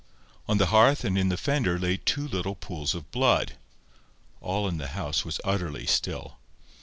On 0.47 0.57
the 0.57 0.65
hearth 0.73 1.03
and 1.03 1.15
in 1.15 1.29
the 1.29 1.37
fender 1.37 1.77
lay 1.77 1.95
two 1.97 2.27
little 2.27 2.55
pools 2.55 2.95
of 2.95 3.11
blood. 3.11 3.53
All 4.39 4.67
in 4.67 4.79
the 4.79 4.87
house 4.97 5.23
was 5.23 5.39
utterly 5.43 5.85
still. 5.85 6.39